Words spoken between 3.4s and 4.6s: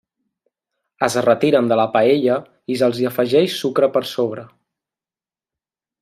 sucre per sobre.